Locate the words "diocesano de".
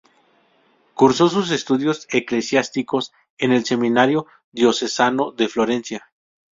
4.51-5.47